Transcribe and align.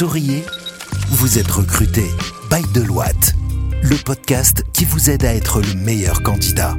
Souriez, 0.00 0.46
vous 1.10 1.38
êtes 1.38 1.50
recruté 1.50 2.04
by 2.50 2.62
Deloitte, 2.72 3.34
le 3.82 4.02
podcast 4.02 4.64
qui 4.72 4.86
vous 4.86 5.10
aide 5.10 5.26
à 5.26 5.34
être 5.34 5.60
le 5.60 5.74
meilleur 5.74 6.22
candidat. 6.22 6.74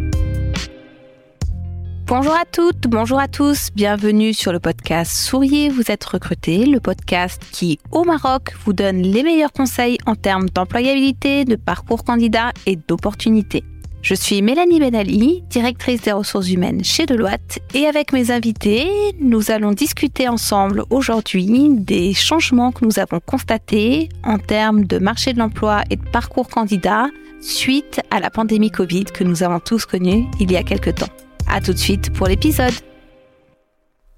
Bonjour 2.08 2.34
à 2.34 2.46
toutes, 2.52 2.88
bonjour 2.88 3.20
à 3.20 3.28
tous, 3.28 3.70
bienvenue 3.76 4.34
sur 4.34 4.52
le 4.52 4.60
podcast 4.60 5.12
Souriez, 5.12 5.70
vous 5.70 5.92
êtes 5.92 6.04
recruté, 6.04 6.66
le 6.66 6.80
podcast 6.80 7.40
qui, 7.52 7.78
au 7.92 8.06
Maroc, 8.06 8.56
vous 8.66 8.74
donne 8.74 9.04
les 9.04 9.22
meilleurs 9.22 9.54
conseils 9.54 10.00
en 10.08 10.16
termes 10.16 10.50
d'employabilité, 10.50 11.46
de 11.46 11.58
parcours 11.58 12.04
candidat 12.04 12.54
et 12.66 12.76
d'opportunités. 12.76 13.64
Je 14.02 14.16
suis 14.16 14.42
Mélanie 14.42 14.80
Benali, 14.80 15.44
directrice 15.50 16.02
des 16.02 16.12
ressources 16.12 16.50
humaines 16.50 16.84
chez 16.84 17.06
Deloitte, 17.06 17.60
et 17.76 17.86
avec 17.86 18.14
mes 18.14 18.32
invités, 18.32 18.88
nous 19.20 19.52
allons 19.52 19.74
discuter 19.74 20.28
ensemble 20.28 20.84
aujourd'hui 20.90 21.70
des 21.70 22.14
changements 22.16 22.72
que 22.72 22.84
nous 22.84 22.98
avons 22.98 23.20
constatés 23.20 24.10
en 24.24 24.40
termes 24.40 24.86
de 24.86 24.98
marché 24.98 25.34
de 25.34 25.40
l'emploi 25.40 25.84
et 25.92 25.98
de 25.98 26.10
parcours 26.10 26.50
candidat 26.50 27.10
suite 27.42 28.02
à 28.10 28.20
la 28.20 28.32
pandémie 28.32 28.72
Covid 28.72 29.06
que 29.06 29.24
nous 29.24 29.44
avons 29.44 29.60
tous 29.60 29.86
connue 29.86 30.26
il 30.40 30.52
y 30.52 30.58
a 30.58 30.64
quelques 30.64 30.96
temps. 30.96 31.10
À 31.48 31.62
tout 31.62 31.74
de 31.74 31.78
suite 31.78 32.12
pour 32.12 32.28
l'épisode. 32.28 32.74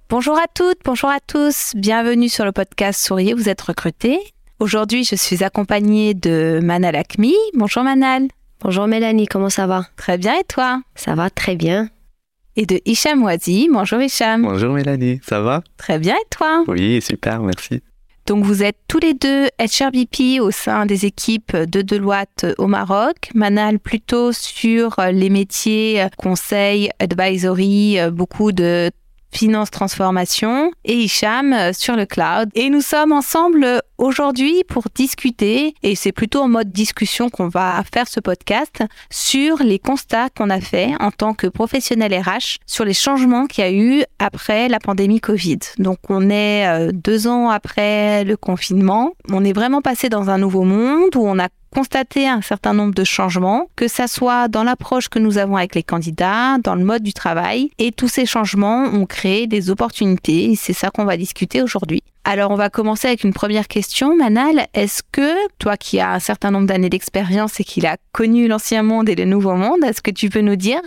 Bonjour 0.09 0.37
à 0.37 0.45
toutes, 0.53 0.79
bonjour 0.85 1.09
à 1.09 1.19
tous, 1.19 1.73
bienvenue 1.75 2.29
sur 2.29 2.45
le 2.45 2.53
podcast 2.53 3.05
Souriez, 3.05 3.33
vous 3.33 3.49
êtes 3.49 3.61
recrutés. 3.61 4.19
Aujourd'hui, 4.59 5.03
je 5.03 5.15
suis 5.15 5.43
accompagnée 5.43 6.13
de 6.13 6.61
Manal 6.63 6.95
Akmi. 6.95 7.33
Bonjour 7.53 7.83
Manal. 7.83 8.27
Bonjour 8.63 8.87
Mélanie, 8.87 9.27
comment 9.27 9.49
ça 9.49 9.67
va? 9.67 9.87
Très 9.97 10.17
bien 10.17 10.35
et 10.39 10.43
toi? 10.45 10.81
Ça 10.95 11.15
va 11.15 11.29
très 11.29 11.57
bien. 11.57 11.89
Et 12.55 12.65
de 12.65 12.79
Hicham 12.85 13.21
Wazi. 13.21 13.67
Bonjour 13.69 14.01
Hicham. 14.01 14.43
Bonjour 14.43 14.71
Mélanie, 14.73 15.19
ça 15.21 15.41
va? 15.41 15.63
Très 15.75 15.99
bien 15.99 16.15
et 16.15 16.29
toi? 16.29 16.63
Oui, 16.69 17.01
super, 17.01 17.41
merci. 17.41 17.81
Donc 18.25 18.45
vous 18.45 18.63
êtes 18.63 18.77
tous 18.87 18.99
les 18.99 19.15
deux 19.15 19.47
HRBP 19.59 20.39
au 20.39 20.49
sein 20.49 20.85
des 20.85 21.05
équipes 21.05 21.57
de 21.57 21.81
Deloitte 21.81 22.45
au 22.57 22.67
Maroc. 22.67 23.31
Manal 23.35 23.79
plutôt 23.79 24.31
sur 24.31 24.95
les 25.11 25.29
métiers 25.29 26.07
conseil, 26.17 26.89
advisory, 26.99 27.97
beaucoup 28.13 28.53
de 28.53 28.91
finance 29.33 29.71
transformation 29.71 30.71
et 30.85 30.93
Hicham 30.93 31.53
euh, 31.53 31.73
sur 31.73 31.95
le 31.95 32.05
cloud. 32.05 32.49
Et 32.55 32.69
nous 32.69 32.81
sommes 32.81 33.11
ensemble 33.11 33.81
aujourd'hui 33.97 34.63
pour 34.67 34.85
discuter, 34.93 35.73
et 35.83 35.95
c'est 35.95 36.11
plutôt 36.11 36.41
en 36.41 36.47
mode 36.47 36.71
discussion 36.71 37.29
qu'on 37.29 37.47
va 37.47 37.83
faire 37.93 38.07
ce 38.07 38.19
podcast, 38.19 38.83
sur 39.09 39.57
les 39.57 39.79
constats 39.79 40.29
qu'on 40.29 40.49
a 40.49 40.59
fait 40.59 40.91
en 40.99 41.11
tant 41.11 41.33
que 41.33 41.47
professionnel 41.47 42.13
RH 42.13 42.57
sur 42.65 42.85
les 42.85 42.93
changements 42.93 43.47
qu'il 43.47 43.63
y 43.63 43.67
a 43.67 43.71
eu 43.71 44.03
après 44.19 44.67
la 44.67 44.79
pandémie 44.79 45.19
Covid. 45.19 45.59
Donc 45.79 45.99
on 46.09 46.29
est 46.29 46.67
euh, 46.67 46.91
deux 46.93 47.27
ans 47.27 47.49
après 47.49 48.23
le 48.23 48.37
confinement, 48.37 49.13
on 49.31 49.43
est 49.43 49.53
vraiment 49.53 49.81
passé 49.81 50.09
dans 50.09 50.29
un 50.29 50.37
nouveau 50.37 50.63
monde 50.63 51.15
où 51.15 51.25
on 51.25 51.39
a 51.39 51.47
constater 51.73 52.27
un 52.27 52.41
certain 52.41 52.73
nombre 52.73 52.93
de 52.93 53.03
changements, 53.03 53.67
que 53.75 53.87
ça 53.87 54.07
soit 54.07 54.47
dans 54.47 54.63
l'approche 54.63 55.09
que 55.09 55.19
nous 55.19 55.37
avons 55.37 55.57
avec 55.57 55.75
les 55.75 55.83
candidats, 55.83 56.57
dans 56.59 56.75
le 56.75 56.85
mode 56.85 57.03
du 57.03 57.13
travail. 57.13 57.71
Et 57.79 57.91
tous 57.91 58.07
ces 58.07 58.25
changements 58.25 58.83
ont 58.83 59.05
créé 59.05 59.47
des 59.47 59.69
opportunités 59.69 60.51
et 60.51 60.55
c'est 60.55 60.73
ça 60.73 60.91
qu'on 60.91 61.05
va 61.05 61.17
discuter 61.17 61.61
aujourd'hui. 61.61 62.01
Alors 62.25 62.51
on 62.51 62.55
va 62.55 62.69
commencer 62.69 63.07
avec 63.07 63.23
une 63.23 63.33
première 63.33 63.67
question. 63.67 64.15
Manal, 64.15 64.67
est-ce 64.73 65.01
que 65.11 65.33
toi 65.57 65.75
qui 65.75 65.99
as 65.99 66.11
un 66.11 66.19
certain 66.19 66.51
nombre 66.51 66.67
d'années 66.67 66.89
d'expérience 66.89 67.59
et 67.59 67.63
qui 67.63 67.85
a 67.85 67.97
connu 68.13 68.47
l'ancien 68.47 68.83
monde 68.83 69.09
et 69.09 69.15
le 69.15 69.25
nouveau 69.25 69.55
monde, 69.55 69.83
est-ce 69.83 70.01
que 70.01 70.11
tu 70.11 70.29
peux 70.29 70.41
nous 70.41 70.55
dire 70.55 70.79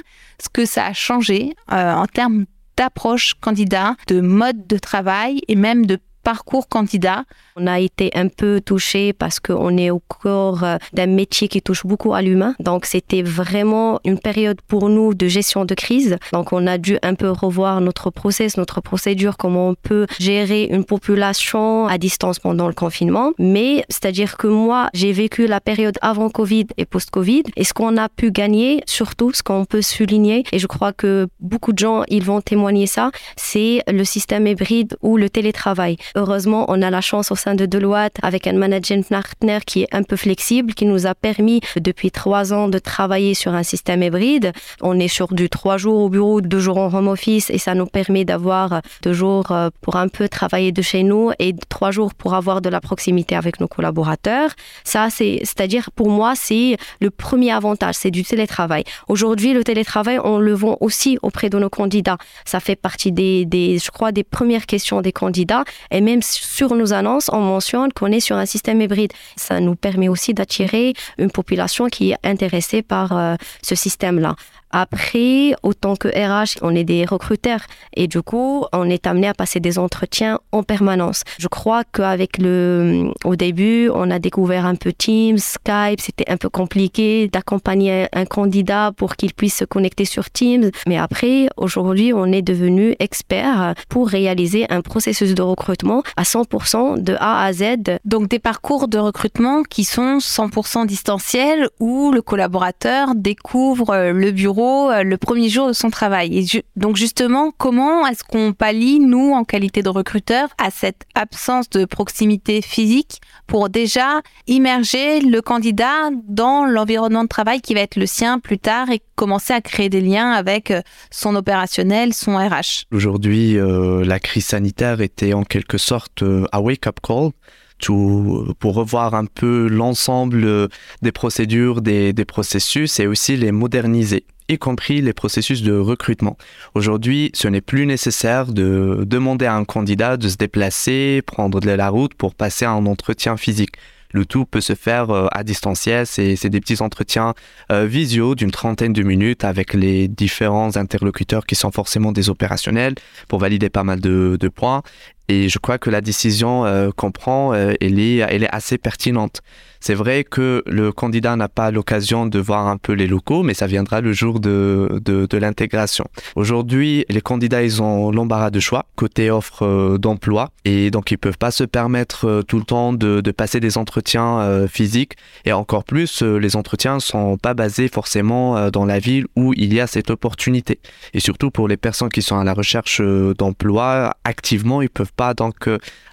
ce 0.42 0.48
que 0.48 0.64
ça 0.64 0.86
a 0.86 0.92
changé 0.92 1.54
euh, 1.72 1.92
en 1.92 2.06
termes 2.06 2.46
d'approche 2.76 3.34
candidat, 3.40 3.96
de 4.06 4.20
mode 4.20 4.66
de 4.66 4.78
travail 4.78 5.40
et 5.48 5.56
même 5.56 5.86
de 5.86 5.98
parcours 6.26 6.68
candidat. 6.68 7.22
On 7.54 7.68
a 7.68 7.78
été 7.78 8.10
un 8.14 8.26
peu 8.26 8.60
touché 8.60 9.12
parce 9.12 9.38
qu'on 9.38 9.76
est 9.76 9.90
au 9.90 10.00
corps 10.00 10.64
euh, 10.64 10.76
d'un 10.92 11.06
métier 11.06 11.46
qui 11.46 11.62
touche 11.62 11.86
beaucoup 11.86 12.14
à 12.14 12.20
l'humain. 12.20 12.56
Donc 12.58 12.84
c'était 12.84 13.22
vraiment 13.22 14.00
une 14.04 14.18
période 14.18 14.60
pour 14.66 14.88
nous 14.88 15.14
de 15.14 15.28
gestion 15.28 15.64
de 15.64 15.74
crise. 15.74 16.16
Donc 16.32 16.52
on 16.52 16.66
a 16.66 16.78
dû 16.78 16.98
un 17.02 17.14
peu 17.14 17.30
revoir 17.30 17.80
notre 17.80 18.10
process, 18.10 18.56
notre 18.56 18.80
procédure, 18.80 19.36
comment 19.36 19.68
on 19.68 19.74
peut 19.76 20.08
gérer 20.18 20.64
une 20.64 20.84
population 20.84 21.86
à 21.86 21.96
distance 21.96 22.40
pendant 22.40 22.66
le 22.66 22.74
confinement. 22.74 23.30
Mais 23.38 23.84
c'est-à-dire 23.88 24.36
que 24.36 24.48
moi, 24.48 24.90
j'ai 24.94 25.12
vécu 25.12 25.46
la 25.46 25.60
période 25.60 25.96
avant 26.02 26.28
Covid 26.28 26.66
et 26.76 26.86
post-Covid. 26.86 27.44
Et 27.54 27.62
ce 27.62 27.72
qu'on 27.72 27.96
a 27.98 28.08
pu 28.08 28.32
gagner, 28.32 28.82
surtout 28.86 29.32
ce 29.32 29.44
qu'on 29.44 29.64
peut 29.64 29.80
souligner, 29.80 30.42
et 30.50 30.58
je 30.58 30.66
crois 30.66 30.92
que 30.92 31.28
beaucoup 31.38 31.72
de 31.72 31.78
gens, 31.78 32.02
ils 32.08 32.24
vont 32.24 32.40
témoigner 32.40 32.88
ça, 32.88 33.12
c'est 33.36 33.82
le 33.86 34.02
système 34.02 34.48
hybride 34.48 34.96
ou 35.02 35.16
le 35.16 35.30
télétravail. 35.30 35.96
Heureusement, 36.18 36.64
on 36.68 36.80
a 36.80 36.88
la 36.88 37.02
chance 37.02 37.30
au 37.30 37.36
sein 37.36 37.54
de 37.54 37.66
Deloitte 37.66 38.16
avec 38.22 38.46
un 38.46 38.54
management 38.54 39.06
partner 39.06 39.58
qui 39.66 39.82
est 39.82 39.94
un 39.94 40.02
peu 40.02 40.16
flexible, 40.16 40.72
qui 40.72 40.86
nous 40.86 41.06
a 41.06 41.14
permis 41.14 41.60
depuis 41.78 42.10
trois 42.10 42.54
ans 42.54 42.68
de 42.68 42.78
travailler 42.78 43.34
sur 43.34 43.52
un 43.52 43.62
système 43.62 44.02
hybride. 44.02 44.52
On 44.80 44.98
est 44.98 45.08
sur 45.08 45.34
du 45.34 45.50
trois 45.50 45.76
jours 45.76 46.00
au 46.00 46.08
bureau, 46.08 46.40
deux 46.40 46.58
jours 46.58 46.78
en 46.78 46.92
home 46.92 47.08
office 47.08 47.50
et 47.50 47.58
ça 47.58 47.74
nous 47.74 47.84
permet 47.84 48.24
d'avoir 48.24 48.80
deux 49.02 49.12
jours 49.12 49.50
euh, 49.50 49.68
pour 49.82 49.96
un 49.96 50.08
peu 50.08 50.26
travailler 50.26 50.72
de 50.72 50.80
chez 50.80 51.02
nous 51.02 51.32
et 51.38 51.54
trois 51.68 51.90
jours 51.90 52.14
pour 52.14 52.32
avoir 52.32 52.62
de 52.62 52.70
la 52.70 52.80
proximité 52.80 53.36
avec 53.36 53.60
nos 53.60 53.68
collaborateurs. 53.68 54.52
Ça, 54.84 55.08
c'est, 55.10 55.40
c'est-à-dire 55.40 55.90
pour 55.90 56.08
moi, 56.08 56.32
c'est 56.34 56.78
le 56.98 57.10
premier 57.10 57.52
avantage, 57.52 57.96
c'est 57.98 58.10
du 58.10 58.24
télétravail. 58.24 58.84
Aujourd'hui, 59.08 59.52
le 59.52 59.64
télétravail, 59.64 60.18
on 60.24 60.38
le 60.38 60.54
vend 60.54 60.78
aussi 60.80 61.18
auprès 61.20 61.50
de 61.50 61.58
nos 61.58 61.68
candidats. 61.68 62.16
Ça 62.46 62.60
fait 62.60 62.76
partie 62.76 63.12
des, 63.12 63.44
des 63.44 63.78
je 63.78 63.90
crois, 63.90 64.12
des 64.12 64.24
premières 64.24 64.64
questions 64.64 65.02
des 65.02 65.12
candidats. 65.12 65.64
Même 66.06 66.22
sur 66.22 66.74
nos 66.76 66.92
annonces, 66.92 67.28
on 67.32 67.40
mentionne 67.40 67.92
qu'on 67.92 68.12
est 68.12 68.20
sur 68.20 68.36
un 68.36 68.46
système 68.46 68.80
hybride. 68.80 69.12
Ça 69.36 69.58
nous 69.60 69.74
permet 69.74 70.08
aussi 70.08 70.34
d'attirer 70.34 70.94
une 71.18 71.32
population 71.32 71.88
qui 71.88 72.12
est 72.12 72.16
intéressée 72.22 72.82
par 72.82 73.16
euh, 73.16 73.34
ce 73.62 73.74
système-là. 73.74 74.36
Après, 74.78 75.54
autant 75.62 75.96
que 75.96 76.08
RH, 76.08 76.58
on 76.60 76.74
est 76.74 76.84
des 76.84 77.06
recruteurs 77.06 77.62
et 77.96 78.08
du 78.08 78.20
coup, 78.20 78.66
on 78.74 78.90
est 78.90 79.06
amené 79.06 79.26
à 79.26 79.32
passer 79.32 79.58
des 79.58 79.78
entretiens 79.78 80.38
en 80.52 80.62
permanence. 80.62 81.22
Je 81.38 81.48
crois 81.48 81.82
qu'avec 81.82 82.36
le, 82.36 83.10
au 83.24 83.36
début, 83.36 83.88
on 83.88 84.10
a 84.10 84.18
découvert 84.18 84.66
un 84.66 84.74
peu 84.74 84.92
Teams, 84.92 85.38
Skype, 85.38 86.02
c'était 86.02 86.30
un 86.30 86.36
peu 86.36 86.50
compliqué 86.50 87.26
d'accompagner 87.28 88.08
un 88.12 88.26
candidat 88.26 88.92
pour 88.94 89.16
qu'il 89.16 89.32
puisse 89.32 89.56
se 89.56 89.64
connecter 89.64 90.04
sur 90.04 90.28
Teams. 90.28 90.70
Mais 90.86 90.98
après, 90.98 91.48
aujourd'hui, 91.56 92.12
on 92.12 92.26
est 92.26 92.42
devenu 92.42 92.96
expert 92.98 93.72
pour 93.88 94.08
réaliser 94.08 94.66
un 94.68 94.82
processus 94.82 95.34
de 95.34 95.40
recrutement 95.40 96.02
à 96.18 96.24
100% 96.24 97.02
de 97.02 97.14
A 97.18 97.46
à 97.46 97.52
Z. 97.54 97.62
Donc 98.04 98.28
des 98.28 98.40
parcours 98.40 98.88
de 98.88 98.98
recrutement 98.98 99.62
qui 99.62 99.84
sont 99.84 100.18
100% 100.18 100.84
distanciels 100.84 101.70
où 101.80 102.12
le 102.12 102.20
collaborateur 102.20 103.14
découvre 103.14 104.10
le 104.12 104.32
bureau 104.32 104.65
euh, 104.66 105.02
le 105.02 105.16
premier 105.16 105.48
jour 105.48 105.68
de 105.68 105.72
son 105.72 105.90
travail. 105.90 106.46
Donc 106.76 106.96
justement, 106.96 107.50
comment 107.56 108.06
est-ce 108.06 108.24
qu'on 108.24 108.52
pallie, 108.52 109.00
nous, 109.00 109.32
en 109.32 109.44
qualité 109.44 109.82
de 109.82 109.88
recruteur, 109.88 110.48
à 110.58 110.70
cette 110.70 111.02
absence 111.14 111.68
de 111.70 111.84
proximité 111.84 112.62
physique 112.62 113.20
pour 113.46 113.68
déjà 113.68 114.20
immerger 114.46 115.20
le 115.20 115.40
candidat 115.40 116.10
dans 116.28 116.64
l'environnement 116.64 117.22
de 117.24 117.28
travail 117.28 117.60
qui 117.60 117.74
va 117.74 117.80
être 117.80 117.96
le 117.96 118.06
sien 118.06 118.38
plus 118.38 118.58
tard 118.58 118.90
et 118.90 119.00
commencer 119.14 119.52
à 119.52 119.60
créer 119.60 119.88
des 119.88 120.00
liens 120.00 120.30
avec 120.30 120.70
euh, 120.70 120.80
son 121.10 121.34
opérationnel, 121.34 122.12
son 122.12 122.36
RH 122.36 122.84
Aujourd'hui, 122.92 123.58
euh, 123.58 124.04
la 124.04 124.20
crise 124.20 124.46
sanitaire 124.46 125.00
était 125.00 125.32
en 125.32 125.44
quelque 125.44 125.78
sorte 125.78 126.22
un 126.22 126.58
wake-up 126.58 126.98
call. 127.02 127.30
pour 127.78 128.74
revoir 128.74 129.14
un 129.14 129.26
peu 129.26 129.68
l'ensemble 129.68 130.68
des 131.02 131.12
procédures, 131.12 131.82
des, 131.82 132.12
processus 132.26 133.00
et 133.00 133.06
aussi 133.06 133.36
les 133.36 133.52
moderniser 133.52 134.24
y 134.48 134.58
compris 134.58 135.00
les 135.00 135.12
processus 135.12 135.62
de 135.62 135.76
recrutement. 135.76 136.36
Aujourd'hui, 136.74 137.30
ce 137.34 137.48
n'est 137.48 137.60
plus 137.60 137.86
nécessaire 137.86 138.46
de 138.46 139.04
demander 139.06 139.46
à 139.46 139.54
un 139.54 139.64
candidat 139.64 140.16
de 140.16 140.28
se 140.28 140.36
déplacer, 140.36 141.22
prendre 141.26 141.60
de 141.60 141.70
la 141.70 141.88
route 141.88 142.14
pour 142.14 142.34
passer 142.34 142.64
un 142.64 142.86
entretien 142.86 143.36
physique. 143.36 143.76
Le 144.12 144.24
tout 144.24 144.46
peut 144.46 144.60
se 144.60 144.74
faire 144.74 145.10
euh, 145.10 145.26
à 145.32 145.42
distanciel, 145.42 146.06
c'est 146.06 146.48
des 146.48 146.60
petits 146.60 146.80
entretiens 146.80 147.34
euh, 147.72 147.86
visio 147.86 148.34
d'une 148.34 148.52
trentaine 148.52 148.92
de 148.92 149.02
minutes 149.02 149.44
avec 149.44 149.74
les 149.74 150.08
différents 150.08 150.76
interlocuteurs 150.76 151.44
qui 151.44 151.56
sont 151.56 151.72
forcément 151.72 152.12
des 152.12 152.30
opérationnels 152.30 152.94
pour 153.28 153.40
valider 153.40 153.68
pas 153.68 153.82
mal 153.82 154.00
de 154.00 154.48
points. 154.48 154.82
Et 155.28 155.48
je 155.48 155.58
crois 155.58 155.78
que 155.78 155.90
la 155.90 156.00
décision 156.00 156.64
euh, 156.64 156.90
qu'on 156.94 157.10
prend, 157.10 157.54
elle, 157.54 157.98
est, 157.98 158.16
elle 158.16 158.44
est 158.44 158.54
assez 158.54 158.78
pertinente. 158.78 159.42
C'est 159.80 159.94
vrai 159.94 160.24
que 160.24 160.64
le 160.66 160.90
candidat 160.90 161.36
n'a 161.36 161.48
pas 161.48 161.70
l'occasion 161.70 162.26
de 162.26 162.38
voir 162.38 162.66
un 162.66 162.76
peu 162.76 162.92
les 162.92 163.06
locaux, 163.06 163.42
mais 163.42 163.54
ça 163.54 163.66
viendra 163.66 164.00
le 164.00 164.12
jour 164.12 164.40
de, 164.40 165.00
de, 165.04 165.26
de 165.26 165.38
l'intégration. 165.38 166.06
Aujourd'hui, 166.34 167.04
les 167.08 167.20
candidats, 167.20 167.62
ils 167.62 167.82
ont 167.82 168.10
l'embarras 168.10 168.50
de 168.50 168.60
choix 168.60 168.86
côté 168.96 169.30
offre 169.30 169.64
euh, 169.64 169.98
d'emploi 169.98 170.50
et 170.64 170.90
donc 170.90 171.10
ils 171.10 171.18
peuvent 171.18 171.38
pas 171.38 171.50
se 171.50 171.64
permettre 171.64 172.26
euh, 172.26 172.42
tout 172.42 172.58
le 172.58 172.64
temps 172.64 172.92
de, 172.92 173.20
de 173.20 173.30
passer 173.30 173.60
des 173.60 173.78
entretiens 173.78 174.40
euh, 174.40 174.66
physiques 174.66 175.12
et 175.44 175.52
encore 175.52 175.84
plus, 175.84 176.22
les 176.22 176.56
entretiens 176.56 176.98
sont 176.98 177.36
pas 177.36 177.54
basés 177.54 177.88
forcément 177.88 178.70
dans 178.70 178.84
la 178.84 178.98
ville 178.98 179.26
où 179.36 179.52
il 179.56 179.72
y 179.72 179.80
a 179.80 179.86
cette 179.86 180.10
opportunité. 180.10 180.80
Et 181.14 181.20
surtout 181.20 181.50
pour 181.50 181.68
les 181.68 181.76
personnes 181.76 182.08
qui 182.08 182.22
sont 182.22 182.38
à 182.38 182.44
la 182.44 182.54
recherche 182.54 183.00
d'emploi, 183.38 184.16
activement, 184.24 184.82
ils 184.82 184.90
peuvent 184.90 185.12
pas 185.16 185.34
donc 185.34 185.68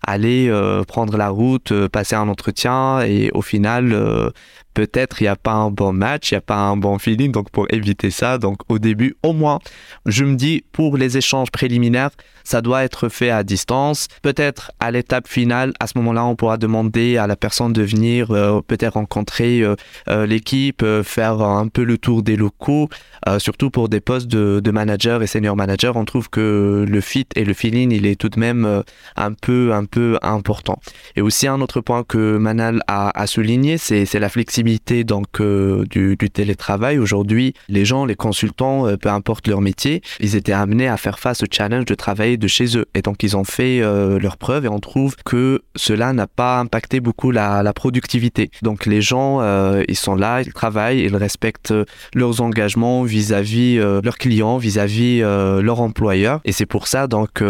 aller 0.05 0.51
prendre 0.87 1.17
la 1.17 1.29
route, 1.29 1.87
passer 1.87 2.15
un 2.15 2.27
entretien 2.27 3.01
et 3.01 3.29
au 3.33 3.41
final 3.41 4.33
peut-être 4.73 5.21
il 5.21 5.25
n'y 5.25 5.29
a 5.29 5.35
pas 5.35 5.53
un 5.53 5.69
bon 5.69 5.93
match, 5.93 6.31
il 6.31 6.35
n'y 6.35 6.39
a 6.39 6.41
pas 6.41 6.57
un 6.57 6.77
bon 6.77 6.97
feeling. 6.97 7.31
Donc 7.31 7.49
pour 7.51 7.67
éviter 7.69 8.11
ça, 8.11 8.37
donc 8.37 8.59
au 8.69 8.79
début, 8.79 9.15
au 9.23 9.33
moins, 9.33 9.59
je 10.05 10.25
me 10.25 10.35
dis 10.35 10.63
pour 10.71 10.97
les 10.97 11.17
échanges 11.17 11.51
préliminaires, 11.51 12.11
ça 12.43 12.61
doit 12.61 12.83
être 12.83 13.09
fait 13.09 13.29
à 13.29 13.43
distance. 13.43 14.07
Peut-être 14.21 14.71
à 14.79 14.91
l'étape 14.91 15.27
finale, 15.27 15.73
à 15.79 15.87
ce 15.87 15.97
moment-là, 15.97 16.25
on 16.25 16.35
pourra 16.35 16.57
demander 16.57 17.17
à 17.17 17.27
la 17.27 17.35
personne 17.35 17.71
de 17.71 17.83
venir 17.83 18.31
euh, 18.31 18.61
peut-être 18.61 18.95
rencontrer 18.95 19.61
euh, 19.61 19.75
euh, 20.09 20.25
l'équipe, 20.25 20.85
faire 21.03 21.41
un 21.41 21.67
peu 21.67 21.83
le 21.83 21.97
tour 21.97 22.23
des 22.23 22.35
locaux, 22.35 22.89
surtout 23.37 23.69
pour 23.69 23.87
des 23.87 24.01
postes 24.01 24.27
de, 24.27 24.71
manager 24.71 25.21
et 25.21 25.27
senior 25.27 25.55
manager. 25.55 25.95
On 25.95 26.05
trouve 26.05 26.29
que 26.29 26.85
le 26.87 27.01
fit 27.01 27.27
et 27.35 27.45
le 27.45 27.53
feeling, 27.53 27.91
il 27.91 28.05
est 28.05 28.15
tout 28.19 28.29
de 28.29 28.39
même 28.39 28.83
un 29.15 29.31
peu, 29.33 29.71
un 29.73 29.85
peu 29.85 30.17
important. 30.21 30.79
Et 31.15 31.21
aussi 31.21 31.47
un 31.47 31.61
autre 31.61 31.79
point 31.79 32.03
que 32.03 32.37
Manal 32.37 32.81
a 32.87 33.27
souligné, 33.27 33.77
c'est 33.77 34.19
la 34.19 34.29
flexibilité 34.29 34.62
donc 35.03 35.41
du, 35.41 36.15
du, 36.17 36.29
télétravail. 36.29 36.97
Aujourd'hui, 36.97 37.53
les 37.69 37.85
gens, 37.85 38.05
les 38.05 38.15
consultants, 38.15 38.85
peu 38.97 39.09
importe 39.09 39.47
leur 39.47 39.61
métier, 39.61 40.01
ils 40.19 40.35
étaient 40.35 40.51
amenés 40.51 40.87
à 40.87 40.97
faire 40.97 41.19
face 41.19 41.43
au 41.43 41.45
challenge 41.49 41.85
de 41.85 41.95
travailler 41.95 42.37
de 42.37 42.47
chez 42.47 42.77
eux. 42.77 42.85
Et 42.93 43.01
donc 43.01 43.23
ils 43.23 43.35
ont 43.35 43.43
fait 43.43 43.81
euh, 43.81 44.19
leurs 44.19 44.37
preuves 44.37 44.65
et 44.65 44.67
on 44.67 44.79
trouve 44.79 45.15
que 45.25 45.61
cela 45.75 46.13
n'a 46.13 46.27
pas 46.27 46.59
impacté 46.59 46.99
beaucoup 46.99 47.31
la, 47.31 47.71
productivité. 47.73 48.51
Donc 48.61 48.85
les 48.85 49.01
gens, 49.01 49.41
euh, 49.41 49.83
ils 49.87 49.95
sont 49.95 50.15
là, 50.15 50.41
ils 50.41 50.53
travaillent, 50.53 51.01
ils 51.01 51.15
respectent 51.15 51.73
leurs 52.13 52.41
engagements 52.41 53.03
vis-à-vis 53.03 53.79
euh, 53.79 53.99
leurs 54.03 54.17
clients, 54.17 54.57
vis-à-vis 54.57 55.19
leur 55.21 55.81
employeur. 55.81 56.39
Et 56.45 56.51
c'est 56.51 56.65
pour 56.65 56.87
ça 56.87 57.07
donc 57.07 57.43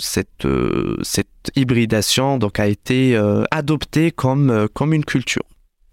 cette 0.00 0.46
cette 1.02 1.28
hybridation 1.54 2.38
donc 2.38 2.60
a 2.60 2.66
été 2.66 3.16
adoptée 3.50 4.10
comme 4.10 4.68
comme 4.74 4.92
une 4.92 5.04
culture. 5.04 5.42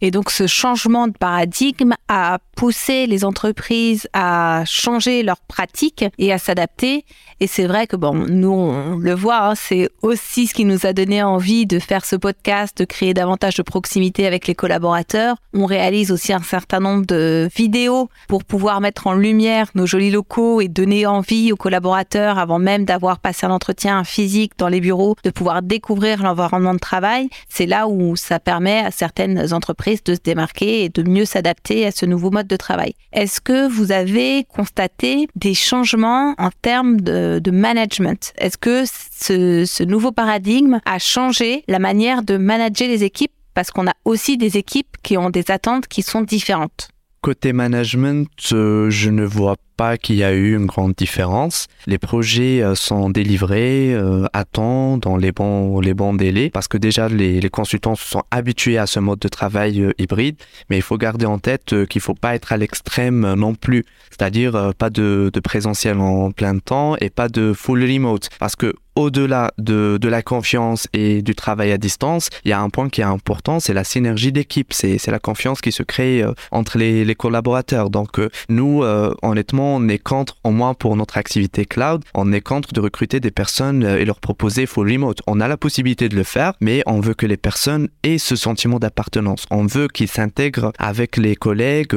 Et 0.05 0.11
donc 0.11 0.31
ce 0.31 0.47
changement 0.47 1.07
de 1.07 1.13
paradigme 1.13 1.93
a 2.09 2.39
poussé 2.57 3.07
les 3.07 3.23
entreprises 3.23 4.05
à 4.11 4.63
changer 4.65 5.23
leurs 5.23 5.39
pratiques 5.39 6.03
et 6.17 6.33
à 6.33 6.37
s'adapter. 6.37 7.05
Et 7.39 7.47
c'est 7.47 7.65
vrai 7.67 7.87
que 7.87 7.95
bon, 7.95 8.13
nous 8.13 8.51
on 8.51 8.97
le 8.97 9.13
voit, 9.13 9.47
hein, 9.47 9.55
c'est 9.55 9.89
aussi 10.01 10.47
ce 10.47 10.53
qui 10.53 10.65
nous 10.65 10.85
a 10.85 10.91
donné 10.91 11.23
envie 11.23 11.65
de 11.65 11.79
faire 11.79 12.03
ce 12.03 12.17
podcast, 12.17 12.77
de 12.77 12.83
créer 12.83 13.13
davantage 13.13 13.55
de 13.55 13.61
proximité 13.61 14.27
avec 14.27 14.45
les 14.45 14.55
collaborateurs. 14.55 15.37
On 15.53 15.65
réalise 15.65 16.11
aussi 16.11 16.33
un 16.33 16.43
certain 16.43 16.81
nombre 16.81 17.05
de 17.05 17.47
vidéos 17.55 18.09
pour 18.27 18.43
pouvoir 18.43 18.81
mettre 18.81 19.07
en 19.07 19.13
lumière 19.13 19.67
nos 19.73 19.85
jolis 19.85 20.11
locaux 20.11 20.59
et 20.59 20.67
donner 20.67 21.05
envie 21.05 21.53
aux 21.53 21.57
collaborateurs 21.57 22.39
avant 22.39 22.59
même 22.59 22.83
d'avoir 22.83 23.19
passé 23.19 23.45
un 23.45 23.51
entretien 23.51 24.03
physique 24.03 24.51
dans 24.57 24.67
les 24.67 24.81
bureaux, 24.81 25.15
de 25.23 25.29
pouvoir 25.29 25.61
découvrir 25.61 26.21
l'environnement 26.21 26.73
de 26.73 26.79
travail. 26.79 27.29
C'est 27.47 27.67
là 27.67 27.87
où 27.87 28.17
ça 28.17 28.41
permet 28.41 28.79
à 28.79 28.91
certaines 28.91 29.53
entreprises 29.53 29.92
de 30.03 30.15
se 30.15 30.19
démarquer 30.23 30.85
et 30.85 30.89
de 30.89 31.03
mieux 31.03 31.25
s'adapter 31.25 31.85
à 31.85 31.91
ce 31.91 32.05
nouveau 32.05 32.31
mode 32.31 32.47
de 32.47 32.55
travail. 32.55 32.93
Est-ce 33.11 33.41
que 33.41 33.67
vous 33.67 33.91
avez 33.91 34.45
constaté 34.45 35.27
des 35.35 35.53
changements 35.53 36.33
en 36.37 36.49
termes 36.61 37.01
de, 37.01 37.41
management? 37.51 38.33
Est-ce 38.37 38.57
que 38.57 38.83
ce, 38.85 39.83
nouveau 39.83 40.11
paradigme 40.11 40.79
a 40.85 40.99
changé 40.99 41.63
la 41.67 41.79
manière 41.79 42.23
de 42.23 42.37
manager 42.37 42.87
les 42.87 43.03
équipes? 43.03 43.31
Parce 43.53 43.69
qu'on 43.69 43.87
a 43.87 43.93
aussi 44.05 44.37
des 44.37 44.57
équipes 44.57 44.97
qui 45.03 45.17
ont 45.17 45.29
des 45.29 45.51
attentes 45.51 45.87
qui 45.87 46.01
sont 46.01 46.21
différentes. 46.21 46.89
Côté 47.21 47.53
management, 47.53 48.27
euh, 48.51 48.89
je 48.89 49.09
ne 49.09 49.23
vois 49.23 49.55
pas 49.75 49.97
qu'il 49.97 50.15
y 50.15 50.23
a 50.23 50.33
eu 50.33 50.55
une 50.55 50.65
grande 50.65 50.93
différence. 50.93 51.67
Les 51.87 51.97
projets 51.97 52.61
euh, 52.61 52.75
sont 52.75 53.09
délivrés 53.09 53.93
euh, 53.93 54.25
à 54.33 54.45
temps, 54.45 54.97
dans 54.97 55.17
les 55.17 55.31
bons, 55.31 56.13
délais, 56.13 56.49
parce 56.49 56.67
que 56.67 56.77
déjà 56.77 57.09
les, 57.09 57.49
consultants 57.49 57.95
se 57.95 58.07
sont 58.07 58.23
habitués 58.31 58.77
à 58.77 58.87
ce 58.87 58.99
mode 58.99 59.19
de 59.19 59.27
travail 59.27 59.91
hybride, 59.97 60.35
mais 60.69 60.77
il 60.77 60.81
faut 60.81 60.97
garder 60.97 61.25
en 61.25 61.39
tête 61.39 61.85
qu'il 61.87 61.99
ne 61.99 62.03
faut 62.03 62.13
pas 62.13 62.35
être 62.35 62.51
à 62.51 62.57
l'extrême 62.57 63.33
non 63.35 63.53
plus, 63.53 63.83
c'est-à-dire 64.09 64.73
pas 64.77 64.89
de, 64.89 65.29
de 65.31 65.39
présentiel 65.39 65.99
en 65.99 66.31
plein 66.31 66.57
temps 66.57 66.95
et 66.99 67.09
pas 67.09 67.29
de 67.29 67.53
full 67.53 67.83
remote, 67.83 68.29
parce 68.39 68.55
que 68.55 68.73
au-delà 68.95 69.51
de, 69.57 69.97
de, 69.99 70.07
la 70.07 70.21
confiance 70.21 70.87
et 70.93 71.21
du 71.21 71.35
travail 71.35 71.71
à 71.71 71.77
distance, 71.77 72.29
il 72.45 72.49
y 72.49 72.53
a 72.53 72.59
un 72.59 72.69
point 72.69 72.89
qui 72.89 73.01
est 73.01 73.05
important, 73.05 73.59
c'est 73.59 73.73
la 73.73 73.83
synergie 73.83 74.31
d'équipe, 74.31 74.73
c'est, 74.73 75.05
la 75.07 75.19
confiance 75.19 75.61
qui 75.61 75.71
se 75.71 75.83
crée 75.83 76.21
euh, 76.21 76.33
entre 76.51 76.77
les, 76.77 77.05
les, 77.05 77.15
collaborateurs. 77.15 77.89
Donc 77.89 78.19
euh, 78.19 78.29
nous, 78.49 78.83
euh, 78.83 79.13
on 79.63 79.87
est 79.87 79.99
contre, 79.99 80.37
au 80.43 80.51
moins 80.51 80.73
pour 80.73 80.95
notre 80.95 81.17
activité 81.17 81.65
cloud, 81.65 82.03
on 82.13 82.31
est 82.31 82.41
contre 82.41 82.73
de 82.73 82.79
recruter 82.79 83.19
des 83.19 83.31
personnes 83.31 83.83
et 83.83 84.05
leur 84.05 84.19
proposer 84.19 84.65
full 84.65 84.91
remote. 84.91 85.21
On 85.27 85.39
a 85.39 85.47
la 85.47 85.57
possibilité 85.57 86.09
de 86.09 86.15
le 86.15 86.23
faire, 86.23 86.53
mais 86.61 86.83
on 86.85 86.99
veut 86.99 87.13
que 87.13 87.25
les 87.25 87.37
personnes 87.37 87.89
aient 88.03 88.17
ce 88.17 88.35
sentiment 88.35 88.79
d'appartenance. 88.79 89.45
On 89.51 89.65
veut 89.65 89.87
qu'ils 89.87 90.07
s'intègrent 90.07 90.71
avec 90.77 91.17
les 91.17 91.35
collègues, 91.35 91.95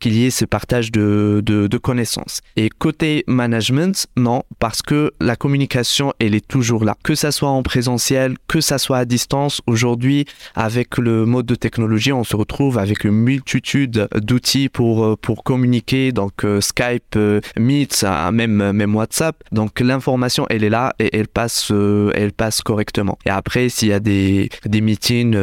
qu'il 0.00 0.14
y 0.14 0.26
ait 0.26 0.30
ce 0.30 0.44
partage 0.44 0.92
de, 0.92 1.42
de, 1.44 1.78
connaissances. 1.78 2.40
Et 2.56 2.68
côté 2.68 3.24
management, 3.26 4.06
non, 4.16 4.42
parce 4.58 4.82
que 4.82 5.12
la 5.20 5.36
communication, 5.36 6.12
elle 6.18 6.34
est 6.34 6.46
toujours 6.46 6.84
là. 6.84 6.96
Que 7.04 7.14
ça 7.14 7.30
soit 7.30 7.48
en 7.48 7.62
présentiel, 7.62 8.36
que 8.48 8.60
ça 8.60 8.78
soit 8.78 8.98
à 8.98 9.04
distance, 9.04 9.60
aujourd'hui, 9.66 10.26
avec 10.54 10.98
le 10.98 11.24
mode 11.24 11.46
de 11.46 11.54
technologie, 11.54 12.12
on 12.12 12.24
se 12.24 12.36
retrouve 12.36 12.78
avec 12.78 13.04
une 13.04 13.12
multitude 13.12 14.08
d'outils 14.14 14.68
pour, 14.68 15.04
euh, 15.04 15.16
pour 15.16 15.44
communiquer, 15.44 16.12
donc 16.12 16.44
euh, 16.44 16.60
Skype, 16.60 17.07
euh, 17.16 17.40
Meet, 17.58 18.04
même, 18.32 18.72
même 18.72 18.94
WhatsApp. 18.94 19.36
Donc 19.52 19.80
l'information, 19.80 20.46
elle 20.50 20.64
est 20.64 20.70
là 20.70 20.94
et 20.98 21.16
elle 21.16 21.28
passe, 21.28 21.72
elle 22.14 22.32
passe 22.32 22.62
correctement. 22.62 23.18
Et 23.26 23.30
après, 23.30 23.68
s'il 23.68 23.88
y 23.88 23.92
a 23.92 24.00
des, 24.00 24.50
des 24.64 24.80
meetings 24.80 25.36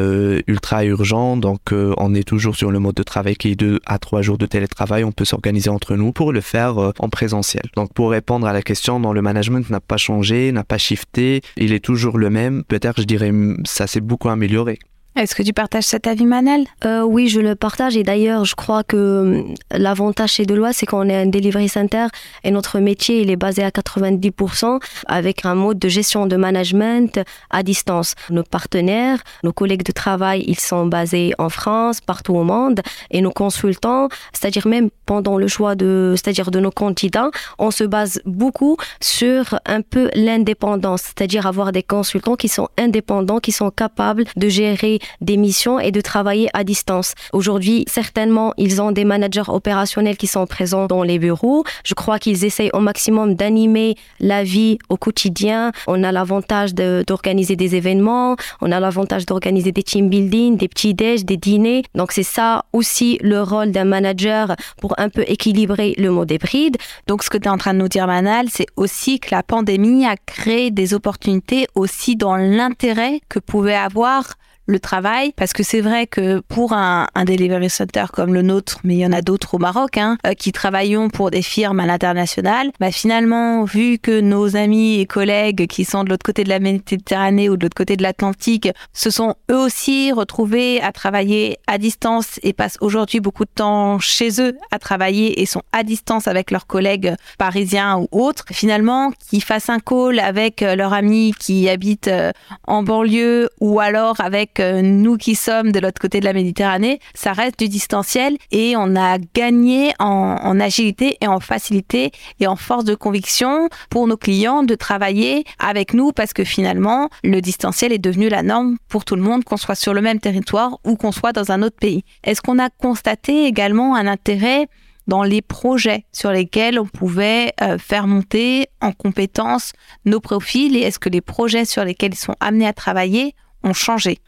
ultra 0.48 0.86
urgents, 0.86 1.38
donc 1.38 1.62
on 1.72 2.14
est 2.14 2.28
toujours 2.28 2.56
sur 2.56 2.72
le 2.72 2.80
mode 2.80 2.96
de 2.96 3.04
travail 3.04 3.36
qui 3.36 3.52
est 3.52 3.56
2 3.56 3.80
à 3.86 4.00
3 4.00 4.22
jours 4.22 4.38
de 4.38 4.46
télétravail, 4.46 5.04
on 5.04 5.12
peut 5.12 5.26
s'organiser 5.26 5.70
entre 5.70 5.96
nous 5.96 6.12
pour 6.12 6.32
le 6.32 6.42
faire 6.42 6.78
en 7.00 7.10
présentiel. 7.10 7.64
Donc 7.76 7.94
pour 7.94 8.12
répondre 8.12 8.48
à 8.48 8.54
la 8.54 8.62
question, 8.62 9.00
dans 9.00 9.14
le 9.14 9.22
management 9.22 9.70
n'a 9.70 9.80
pas 9.80 9.98
changé, 9.98 10.52
n'a 10.52 10.64
pas 10.64 10.78
shifté, 10.78 11.42
il 11.58 11.74
est 11.74 11.84
toujours 11.84 12.18
le 12.18 12.30
même. 12.30 12.64
Peut-être, 12.64 13.02
je 13.02 13.06
dirais, 13.06 13.32
ça 13.66 13.88
s'est 13.88 14.02
beaucoup 14.02 14.30
amélioré. 14.30 14.80
Est-ce 15.16 15.34
que 15.34 15.44
tu 15.44 15.54
partages 15.54 15.86
cet 15.86 16.08
avis, 16.08 16.26
Manal 16.26 16.66
euh, 16.84 17.02
Oui, 17.02 17.30
je 17.30 17.40
le 17.40 17.56
partage. 17.56 17.96
Et 17.96 18.04
d'ailleurs, 18.04 18.44
je 18.44 18.54
crois 18.54 18.84
que 18.84 18.98
euh, 18.98 19.44
l'avantage 19.72 20.34
chez 20.34 20.46
Deloitte, 20.46 20.76
c'est 20.76 20.86
qu'on 20.86 21.08
est 21.08 21.16
un 21.16 21.28
delivery 21.28 21.70
center 21.70 22.08
et 22.44 22.52
notre 22.52 22.80
métier, 22.80 23.22
il 23.22 23.30
est 23.30 23.38
basé 23.38 23.64
à 23.64 23.70
90% 23.70 24.82
avec 25.08 25.46
un 25.46 25.56
mode 25.56 25.80
de 25.80 25.88
gestion 25.88 26.26
de 26.26 26.36
management 26.36 27.22
à 27.50 27.64
distance. 27.64 28.16
Nos 28.30 28.44
partenaires, 28.44 29.20
nos 29.44 29.54
collègues 29.54 29.86
de 29.86 29.94
travail, 29.94 30.44
ils 30.48 30.60
sont 30.60 30.86
basés 30.86 31.32
en 31.38 31.48
France, 31.48 32.02
partout 32.02 32.36
au 32.36 32.44
monde. 32.44 32.82
Et 33.10 33.22
nos 33.22 33.32
consultants, 33.32 34.10
c'est-à-dire 34.34 34.68
même 34.68 34.90
pendant 35.06 35.38
le 35.38 35.48
choix 35.48 35.76
de, 35.76 36.16
c'est-à-dire 36.18 36.52
de 36.52 36.60
nos 36.60 36.72
candidats, 36.72 37.32
on 37.58 37.72
se 37.72 37.86
base 37.86 38.20
beaucoup 38.26 38.76
sur 39.00 39.58
un 39.66 39.80
peu 39.80 40.10
l'indépendance, 40.14 41.04
c'est-à-dire 41.04 41.48
avoir 41.48 41.72
des 41.72 41.84
consultants 41.84 42.36
qui 42.36 42.50
sont 42.50 42.68
indépendants, 42.78 43.40
qui 43.40 43.54
sont 43.54 43.72
capables 43.72 44.26
de 44.36 44.50
gérer 44.50 45.00
des 45.22 45.38
missions 45.38 45.80
et 45.80 45.92
de 45.92 46.02
travailler 46.02 46.50
à 46.54 46.64
distance. 46.64 47.14
Aujourd'hui, 47.34 47.86
certainement, 47.88 48.54
ils 48.58 48.82
ont 48.82 48.92
des 48.92 49.06
managers 49.06 49.44
opérationnels 49.48 50.18
qui 50.18 50.28
sont 50.28 50.46
présents 50.46 50.88
dans 50.88 51.04
les 51.04 51.20
bureaux. 51.20 51.64
Je 51.84 51.94
crois 51.94 52.20
qu'ils 52.20 52.46
essayent 52.46 52.72
au 52.74 52.80
maximum 52.80 53.36
d'animer 53.36 53.96
la 54.20 54.44
vie 54.44 54.78
au 54.90 54.98
quotidien. 54.98 55.72
On 55.88 56.04
a 56.04 56.12
l'avantage 56.12 56.74
d'organiser 56.74 57.56
des 57.56 57.76
événements, 57.76 58.36
on 58.62 58.72
a 58.72 58.80
l'avantage 58.80 59.26
d'organiser 59.26 59.72
des 59.72 59.84
team 59.84 60.10
building, 60.10 60.58
des 60.58 60.68
petits 60.68 60.94
déj, 60.94 61.26
des 61.26 61.38
dîners. 61.38 61.84
Donc 61.96 62.12
c'est 62.12 62.24
ça 62.24 62.66
aussi 62.74 63.18
le 63.22 63.42
rôle 63.42 63.72
d'un 63.72 63.86
manager 63.86 64.56
pour 64.82 64.94
un 64.98 65.10
peu 65.10 65.24
équilibrer 65.28 65.94
le 65.98 66.10
mode 66.12 66.32
hybride. 66.32 66.78
Donc 67.08 67.24
ce 67.24 67.30
que 67.30 67.38
tu 67.38 67.46
es 67.46 67.52
en 67.52 67.58
train 67.58 67.74
de 67.74 67.80
nous 67.80 67.88
dire 67.88 68.08
Manal, 68.08 68.48
c'est 68.50 68.68
aussi 68.76 69.20
que 69.20 69.30
la 69.32 69.44
pandémie 69.44 70.06
a 70.06 70.16
créé 70.16 70.72
des 70.72 70.94
opportunités 70.94 71.68
aussi 71.76 72.16
dans 72.16 72.38
l'intérêt 72.38 73.22
que 73.30 73.40
pouvait 73.40 73.76
avoir 73.76 74.36
le 74.68 74.80
travail, 74.80 75.32
parce 75.36 75.54
que 75.54 75.64
c'est 75.64 75.82
vrai 75.82 76.08
que 76.08 76.40
pour 76.40 76.74
un, 76.74 77.08
un, 77.14 77.26
delivery 77.26 77.70
center 77.70 78.06
comme 78.12 78.34
le 78.34 78.42
nôtre, 78.42 78.80
mais 78.84 78.96
il 78.96 79.00
y 79.00 79.06
en 79.06 79.12
a 79.12 79.22
d'autres 79.22 79.56
au 79.56 79.58
Maroc, 79.60 79.98
hein, 79.98 80.18
euh, 80.26 80.34
qui 80.34 80.52
travaillons 80.52 81.10
pour 81.10 81.32
des 81.32 81.42
firmes 81.42 81.80
à 81.80 81.86
l'international, 81.86 82.72
bah 82.80 82.92
finalement, 82.92 83.64
vu 83.64 84.00
que 84.00 84.20
nos 84.20 84.56
amis 84.56 85.00
et 85.00 85.06
collègues 85.06 85.68
qui 85.68 85.86
sont 85.86 86.04
de 86.04 86.10
l'autre 86.10 86.26
côté 86.26 86.44
de 86.44 86.50
la 86.50 86.60
Méditerranée 86.60 87.50
ou 87.50 87.58
de 87.58 87.64
l'autre 87.64 87.76
côté 87.76 87.96
de 87.96 88.04
l'Atlantique 88.04 88.70
se 88.94 89.10
sont 89.10 89.36
eux 89.52 89.58
aussi 89.58 90.12
retrouvés 90.12 90.82
à 90.82 90.92
travailler 90.92 91.58
à 91.68 91.78
distance 91.78 92.40
et 92.42 92.54
passent 92.54 92.78
aujourd'hui 92.82 93.20
beaucoup 93.20 93.46
de 93.46 93.52
temps 93.54 94.00
chez 94.00 94.42
eux 94.42 94.58
à 94.72 94.80
travailler 94.80 95.42
et 95.42 95.46
sont 95.46 95.62
à 95.72 95.84
distance 95.84 96.28
avec 96.28 96.52
leurs 96.52 96.68
collègues 96.68 97.16
parisiens 97.38 97.98
ou 97.98 98.08
autres, 98.12 98.46
finalement, 98.52 99.12
qu'ils 99.30 99.44
fassent 99.44 99.70
un 99.70 99.80
call 99.80 100.20
avec 100.20 100.62
leurs 100.62 100.94
amis 100.94 101.34
qui 101.40 101.70
habitent 101.70 102.08
euh, 102.08 102.32
en 102.66 102.84
banlieue 102.84 103.50
ou 103.60 103.80
alors 103.80 104.20
avec 104.20 104.55
avec 104.60 104.86
nous 104.86 105.18
qui 105.18 105.36
sommes 105.36 105.72
de 105.72 105.80
l'autre 105.80 106.00
côté 106.00 106.20
de 106.20 106.26
la 106.26 106.34
Méditerranée, 106.34 107.00
ça 107.14 107.34
reste 107.34 107.60
du 107.60 107.70
distanciel 107.70 108.38
et 108.52 108.76
on 108.78 108.96
a 108.96 109.18
gagné 109.34 109.94
en, 110.00 110.38
en 110.42 110.60
agilité 110.60 111.18
et 111.22 111.28
en 111.28 111.40
facilité 111.40 112.12
et 112.40 112.48
en 112.48 112.56
force 112.56 112.84
de 112.84 112.96
conviction 112.96 113.70
pour 113.90 114.08
nos 114.08 114.18
clients 114.18 114.64
de 114.64 114.76
travailler 114.76 115.44
avec 115.60 115.94
nous 115.94 116.12
parce 116.12 116.34
que 116.34 116.44
finalement, 116.44 117.10
le 117.24 117.42
distanciel 117.42 117.92
est 117.92 118.00
devenu 118.00 118.30
la 118.30 118.44
norme 118.44 118.78
pour 118.88 119.06
tout 119.06 119.16
le 119.16 119.22
monde, 119.22 119.44
qu'on 119.44 119.58
soit 119.58 119.76
sur 119.76 119.94
le 119.94 120.02
même 120.02 120.20
territoire 120.20 120.78
ou 120.86 120.96
qu'on 120.96 121.12
soit 121.12 121.34
dans 121.34 121.52
un 121.52 121.62
autre 121.62 121.78
pays. 121.78 122.04
Est-ce 122.24 122.42
qu'on 122.42 122.60
a 122.60 122.70
constaté 122.70 123.46
également 123.46 123.96
un 123.96 124.08
intérêt 124.08 124.68
dans 125.08 125.24
les 125.24 125.42
projets 125.42 126.06
sur 126.12 126.32
lesquels 126.32 126.80
on 126.80 126.86
pouvait 126.86 127.54
euh, 127.62 127.78
faire 127.78 128.08
monter 128.08 128.68
en 128.82 128.92
compétences 128.92 129.74
nos 130.06 130.20
profils 130.20 130.76
et 130.76 130.82
est-ce 130.82 131.00
que 131.00 131.10
les 131.10 131.22
projets 131.22 131.66
sur 131.66 131.84
lesquels 131.84 132.14
ils 132.14 132.18
sont 132.18 132.36
amenés 132.40 132.68
à 132.68 132.74
travailler 132.74 133.36
ont 133.64 133.74
changé? 133.74 134.20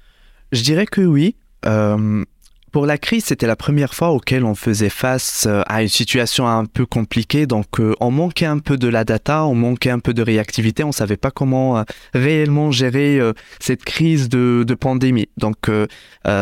Je 0.52 0.62
dirais 0.64 0.86
que 0.86 1.02
oui. 1.02 1.36
Euh, 1.66 2.24
pour 2.72 2.86
la 2.86 2.98
crise, 2.98 3.26
c'était 3.26 3.48
la 3.48 3.56
première 3.56 3.94
fois 3.94 4.12
auquel 4.12 4.44
on 4.44 4.54
faisait 4.54 4.90
face 4.90 5.46
euh, 5.48 5.64
à 5.68 5.82
une 5.82 5.90
situation 5.90 6.48
un 6.48 6.66
peu 6.66 6.86
compliquée. 6.86 7.48
Donc, 7.48 7.80
euh, 7.80 7.96
on 8.00 8.12
manquait 8.12 8.46
un 8.46 8.60
peu 8.60 8.78
de 8.78 8.88
la 8.88 9.04
data, 9.04 9.46
on 9.46 9.56
manquait 9.56 9.90
un 9.90 10.00
peu 10.00 10.14
de 10.14 10.22
réactivité. 10.22 10.84
On 10.84 10.92
savait 10.92 11.18
pas 11.18 11.32
comment 11.32 11.84
réellement 12.14 12.72
gérer 12.72 13.20
cette 13.60 13.84
crise 13.84 14.30
de, 14.30 14.66
pandémie. 14.80 15.30
Donc, 15.38 15.70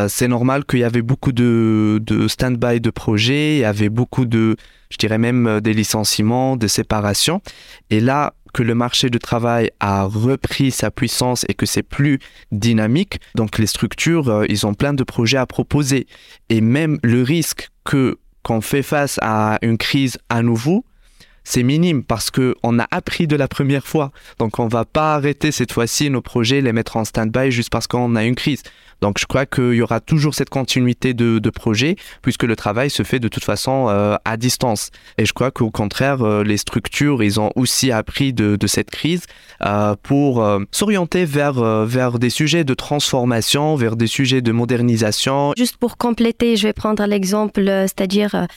c'est 0.07 0.27
normal 0.27 0.65
qu'il 0.65 0.79
y 0.79 0.83
avait 0.83 1.01
beaucoup 1.01 1.31
de, 1.31 2.01
de 2.05 2.27
stand-by 2.27 2.81
de 2.81 2.89
projets, 2.89 3.55
il 3.55 3.59
y 3.59 3.65
avait 3.65 3.89
beaucoup 3.89 4.25
de, 4.25 4.57
je 4.89 4.97
dirais 4.97 5.17
même 5.17 5.61
des 5.61 5.73
licenciements, 5.73 6.57
de 6.57 6.67
séparations. 6.67 7.41
Et 7.89 8.01
là, 8.01 8.33
que 8.55 8.63
le 8.63 8.73
marché 8.73 9.09
du 9.09 9.19
travail 9.19 9.69
a 9.81 10.05
repris 10.05 10.71
sa 10.71 10.89
puissance 10.89 11.45
et 11.49 11.53
que 11.53 11.65
c'est 11.65 11.83
plus 11.83 12.19
dynamique, 12.53 13.19
donc 13.35 13.57
les 13.57 13.67
structures, 13.67 14.29
euh, 14.29 14.45
ils 14.47 14.65
ont 14.65 14.73
plein 14.73 14.93
de 14.93 15.03
projets 15.03 15.35
à 15.35 15.45
proposer. 15.45 16.07
Et 16.47 16.61
même 16.61 16.97
le 17.03 17.21
risque 17.21 17.69
que 17.83 18.17
qu'on 18.43 18.61
fait 18.61 18.81
face 18.81 19.19
à 19.21 19.57
une 19.61 19.77
crise 19.77 20.17
à 20.29 20.41
nouveau, 20.41 20.85
c'est 21.43 21.63
minime 21.63 22.01
parce 22.03 22.31
que 22.31 22.55
on 22.63 22.79
a 22.79 22.87
appris 22.91 23.27
de 23.27 23.35
la 23.35 23.49
première 23.49 23.85
fois. 23.85 24.11
Donc 24.39 24.57
on 24.57 24.69
va 24.69 24.85
pas 24.85 25.15
arrêter 25.15 25.51
cette 25.51 25.73
fois-ci 25.73 26.09
nos 26.09 26.21
projets, 26.21 26.61
les 26.61 26.71
mettre 26.71 26.95
en 26.95 27.03
stand-by 27.03 27.51
juste 27.51 27.69
parce 27.69 27.87
qu'on 27.87 28.15
a 28.15 28.23
une 28.23 28.35
crise. 28.35 28.63
Donc 29.01 29.19
je 29.19 29.25
crois 29.25 29.45
qu'il 29.45 29.73
y 29.73 29.81
aura 29.81 29.99
toujours 29.99 30.33
cette 30.33 30.49
continuité 30.49 31.13
de, 31.13 31.39
de, 31.39 31.49
projet 31.49 31.95
puisque 32.21 32.43
le 32.43 32.55
travail 32.55 32.89
se 32.89 33.03
fait 33.03 33.19
de 33.19 33.27
toute 33.27 33.43
façon 33.43 33.87
euh, 33.89 34.15
à 34.25 34.37
distance. 34.37 34.89
Et 35.17 35.25
je 35.25 35.33
crois 35.33 35.51
qu'au 35.51 35.69
contraire, 35.69 36.21
euh, 36.21 36.43
les 36.43 36.57
structures, 36.57 37.23
ils 37.23 37.39
ont 37.39 37.51
aussi 37.55 37.91
appris 37.91 38.33
de, 38.33 38.55
de 38.55 38.67
cette 38.67 38.89
crise 38.89 39.23
euh, 39.65 39.95
pour 40.01 40.45
s'orienter 40.71 41.25
vers, 41.25 41.53
vers 41.85 42.19
des 42.19 42.29
sujets 42.29 42.63
de 42.63 42.73
transformation, 42.73 43.75
vers 43.75 43.95
des 43.95 44.07
sujets 44.07 44.41
de 44.41 44.51
modernisation. 44.51 45.53
Juste 45.57 45.77
pour 45.77 45.97
compléter, 45.97 46.55
je 46.55 46.67
vais 46.67 46.73
prendre 46.73 47.05
l'exemple, 47.05 47.63
c'est-à-dire 47.65 48.47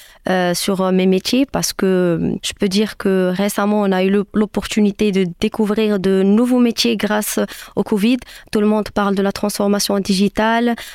sur 0.54 0.92
mes 0.92 1.07
métiers 1.07 1.47
parce 1.47 1.73
que 1.73 2.33
je 2.42 2.52
peux 2.59 2.68
dire 2.68 2.97
que 2.97 3.33
récemment, 3.35 3.83
on 3.83 3.92
a 3.92 4.04
eu 4.04 4.11
l'opportunité 4.35 5.12
de 5.12 5.26
découvrir 5.40 5.99
de 5.99 6.23
nouveaux 6.23 6.59
métiers 6.59 6.97
grâce 6.97 7.38
au 7.76 7.83
Covid. 7.83 8.18
Tout 8.52 8.61
le 8.61 8.66
monde 8.66 8.90
parle 8.90 9.14
de 9.14 9.23
la 9.23 9.33
transformation 9.33 9.99
digitale 9.99 10.27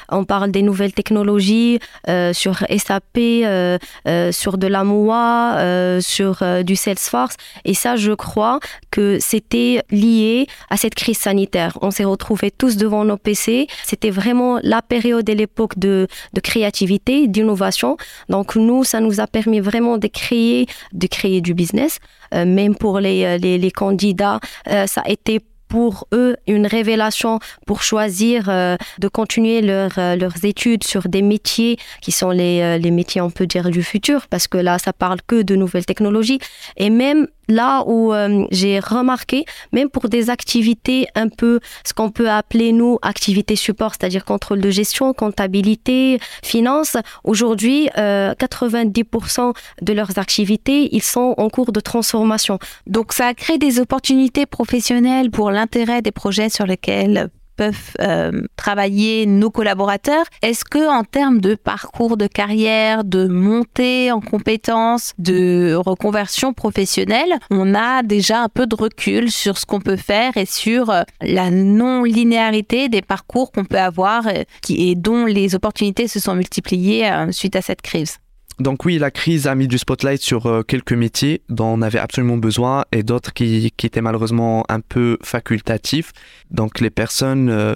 on 0.10 0.26
parle 0.26 0.52
des 0.52 0.62
nouvelles 0.62 0.94
technologies 0.94 1.80
euh, 2.10 2.34
sur 2.34 2.60
SAP, 2.78 3.18
euh, 3.18 3.78
euh, 4.08 4.32
sur 4.32 4.58
de 4.58 4.68
la 4.68 4.84
MOA, 4.84 6.00
sur 6.02 6.44
du 6.64 6.76
Salesforce. 6.76 7.36
Et 7.66 7.74
ça, 7.74 7.96
je 7.96 8.12
crois 8.12 8.60
que 8.92 9.18
c'était 9.20 9.84
lié 9.92 10.48
à 10.70 10.78
cette 10.78 10.96
crise 10.96 11.18
sanitaire. 11.18 11.78
On 11.82 11.92
s'est 11.92 12.04
retrouvés 12.04 12.52
tous 12.52 12.78
devant 12.78 13.06
nos 13.06 13.18
PC. 13.18 13.68
C'était 13.86 14.10
vraiment 14.10 14.60
la 14.64 14.82
période 14.82 15.28
et 15.30 15.36
l'époque 15.36 15.78
de, 15.78 16.08
créativité, 16.44 17.28
d'innovation. 17.28 17.98
Donc 18.30 18.56
nous, 18.56 18.84
ça 18.84 19.00
nous 19.00 19.20
a 19.20 19.28
permis 19.28 19.60
vraiment 19.60 19.98
de 19.98 20.08
créer, 20.08 20.68
de 20.94 21.08
créer 21.08 21.42
du 21.42 21.54
business. 21.54 22.00
même 22.34 22.76
pour 22.76 23.00
les, 23.00 23.38
les, 23.38 23.58
les 23.58 23.72
candidats, 23.72 24.40
ça 24.66 25.02
a 25.06 25.10
été 25.10 25.40
pour 25.74 26.08
eux 26.14 26.36
une 26.46 26.68
révélation 26.68 27.40
pour 27.66 27.82
choisir 27.82 28.48
euh, 28.48 28.78
de 29.00 29.08
continuer 29.08 29.60
leur, 29.64 29.98
euh, 29.98 30.16
leurs 30.16 30.46
études 30.46 30.84
sur 30.84 31.10
des 31.10 31.24
métiers 31.24 31.78
qui 32.00 32.12
sont 32.12 32.30
les, 32.30 32.62
euh, 32.62 32.78
les 32.78 32.92
métiers, 32.92 33.22
on 33.22 33.32
peut 33.32 33.48
dire, 33.48 33.72
du 33.72 33.82
futur, 33.82 34.28
parce 34.28 34.48
que 34.48 34.60
là, 34.60 34.78
ça 34.78 34.94
parle 34.94 35.18
que 35.26 35.42
de 35.42 35.56
nouvelles 35.56 35.88
technologies. 35.88 36.38
Et 36.78 36.92
même 36.92 37.26
là 37.48 37.84
où 37.88 38.14
euh, 38.14 38.46
j'ai 38.52 38.80
remarqué, 38.80 39.46
même 39.72 39.90
pour 39.90 40.10
des 40.10 40.30
activités 40.30 41.08
un 41.16 41.30
peu, 41.30 41.60
ce 41.86 41.94
qu'on 41.94 42.12
peut 42.12 42.30
appeler 42.30 42.72
nous, 42.72 43.00
activités 43.02 43.56
support, 43.56 43.94
c'est-à-dire 43.98 44.26
contrôle 44.26 44.62
de 44.62 44.70
gestion, 44.70 45.14
comptabilité, 45.14 46.20
finance, 46.44 46.98
aujourd'hui, 47.24 47.90
90% 47.96 49.40
euh, 49.40 49.54
de 49.82 49.94
leurs 49.94 50.18
activités, 50.20 50.90
ils 50.96 51.04
sont 51.04 51.34
en 51.38 51.50
cours 51.50 51.72
de 51.72 51.80
transformation. 51.80 52.60
Donc 52.88 53.14
ça 53.14 53.28
a 53.28 53.34
créé 53.34 53.58
des 53.58 53.80
opportunités 53.80 54.46
professionnelles 54.46 55.32
pour 55.32 55.52
l'intérêt 55.52 56.02
des 56.02 56.12
projets 56.12 56.50
sur 56.50 56.66
lesquels 56.66 57.30
peuvent 57.56 57.94
euh, 58.02 58.42
travailler 58.56 59.26
nos 59.26 59.50
collaborateurs. 59.50 60.26
Est-ce 60.42 60.66
que 60.66 60.90
en 60.90 61.04
termes 61.04 61.42
de 61.42 61.56
parcours 61.56 62.18
de 62.18 62.28
carrière, 62.28 63.04
de 63.04 63.28
montée 63.28 64.12
en 64.12 64.22
compétences, 64.22 65.14
de 65.18 65.74
reconversion 65.76 66.54
professionnelle, 66.54 67.34
on 67.50 67.76
a 67.76 68.04
déjà 68.04 68.42
un 68.42 68.50
peu 68.50 68.68
de 68.68 68.76
recul 68.76 69.32
sur 69.32 69.58
ce 69.58 69.66
qu'on 69.66 69.82
peut 69.82 69.98
faire 69.98 70.38
et 70.38 70.46
sur 70.46 70.90
euh, 70.90 71.04
la 71.22 71.52
non-linéarité 71.52 72.90
des 72.90 73.02
parcours 73.02 73.52
qu'on 73.52 73.66
peut 73.66 73.80
avoir 73.80 74.28
euh, 74.28 74.44
et 74.70 74.96
dont 74.96 75.26
les 75.26 75.56
opportunités 75.56 76.08
se 76.08 76.20
sont 76.20 76.36
multipliées 76.36 77.10
suite 77.32 77.56
à 77.56 77.62
cette 77.62 77.82
crise? 77.82 78.18
Donc 78.60 78.86
oui, 78.86 79.00
la 79.00 79.12
crise 79.12 79.48
a 79.48 79.56
mis 79.56 79.68
du 79.68 79.78
spotlight 79.78 80.22
sur 80.22 80.46
euh, 80.46 80.62
quelques 80.62 80.94
métiers 80.94 81.42
dont 81.50 81.68
on 81.68 81.82
avait 81.82 82.00
absolument 82.00 82.38
besoin 82.38 82.86
et 82.92 83.04
d'autres 83.04 83.34
qui, 83.34 83.72
étaient 83.84 84.02
malheureusement 84.02 84.64
un 84.70 84.80
peu 84.80 85.18
facultatifs. 85.24 86.12
Donc 86.52 86.80
les 86.80 86.90
personnes 86.90 87.50
euh, 87.50 87.76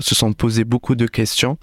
se 0.00 0.14
sont 0.14 0.32
posées 0.32 0.64
beaucoup 0.64 0.94
de 0.94 1.06
questions. 1.06 1.58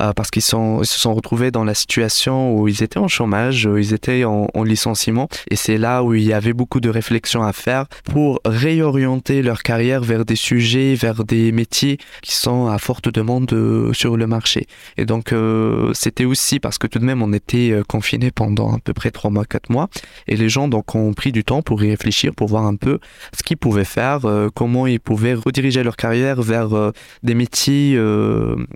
Euh, 0.00 0.12
parce 0.12 0.30
qu'ils 0.30 0.42
ils 0.42 0.86
se 0.86 0.98
sont 0.98 1.14
retrouvés 1.14 1.50
dans 1.50 1.64
la 1.64 1.74
situation 1.74 2.54
où 2.54 2.68
ils 2.68 2.82
étaient 2.82 2.98
en 2.98 3.08
chômage, 3.08 3.68
ils 3.76 3.92
étaient 3.92 4.24
en, 4.24 4.48
licenciement. 4.64 5.28
Et 5.50 5.56
c'est 5.56 5.78
là 5.78 6.02
où 6.02 6.14
il 6.14 6.22
y 6.22 6.32
avait 6.32 6.52
beaucoup 6.52 6.80
de 6.80 6.90
réflexions 6.90 7.42
à 7.42 7.52
faire 7.52 7.86
pour 8.04 8.40
réorienter 8.44 9.42
leur 9.42 9.62
carrière 9.62 10.02
vers 10.02 10.24
des 10.24 10.36
sujets, 10.36 10.94
vers 10.94 11.24
des 11.24 11.50
métiers 11.50 11.98
qui 12.22 12.34
sont 12.34 12.66
à 12.66 12.78
forte 12.78 13.08
demande 13.08 13.52
euh, 13.52 13.92
sur 13.92 14.16
le 14.16 14.26
marché. 14.26 14.66
Et 14.96 15.06
donc, 15.06 15.32
euh, 15.32 15.92
c'était 15.94 16.26
aussi 16.26 16.60
parce 16.60 16.78
que 16.78 16.86
tout 16.86 16.98
de 16.98 17.04
même, 17.04 17.22
on 17.22 17.32
était 17.32 17.80
confinés 17.88 18.30
pendant 18.30 18.74
à 18.74 18.78
peu 18.78 18.92
près 18.92 19.10
trois 19.10 19.30
mois, 19.30 19.44
quatre 19.44 19.70
mois. 19.70 19.88
Et 20.28 20.36
les 20.36 20.48
gens 20.48 20.68
donc 20.68 20.94
ont 20.94 21.12
pris 21.14 21.32
du 21.32 21.42
temps 21.42 21.62
pour 21.62 21.82
y 21.82 21.90
réfléchir, 21.90 22.34
pour 22.34 22.48
voir 22.48 22.64
un 22.64 22.76
peu 22.76 22.98
ce 23.36 23.42
qu'ils 23.42 23.56
pouvaient 23.56 23.84
faire, 23.84 24.20
comment 24.54 24.86
ils 24.86 25.00
pouvaient 25.00 25.34
rediriger 25.34 25.82
leur 25.82 25.96
carrière 25.96 26.42
vers 26.42 26.92
des 27.22 27.34
métiers 27.34 27.98